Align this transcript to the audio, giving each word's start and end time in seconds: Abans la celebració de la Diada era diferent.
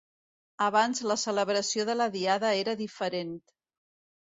Abans 0.67 1.01
la 1.11 1.17
celebració 1.25 1.87
de 1.91 1.97
la 1.99 2.09
Diada 2.17 2.51
era 2.65 2.77
diferent. 2.83 3.39